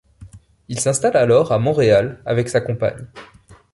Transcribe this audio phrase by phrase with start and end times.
[0.67, 3.05] Il s'installe alors à Montréal avec sa compagne.